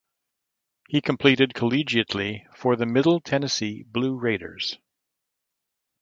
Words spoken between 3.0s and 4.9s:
Tennessee Blue Raiders.